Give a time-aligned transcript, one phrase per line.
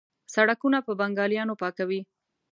[0.33, 2.01] سړکونه په بنګالیانو پاکوي.